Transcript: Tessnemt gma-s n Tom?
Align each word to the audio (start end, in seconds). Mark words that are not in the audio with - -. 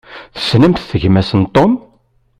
Tessnemt 0.35 0.87
gma-s 1.01 1.31
n 1.39 1.41
Tom? 1.55 1.71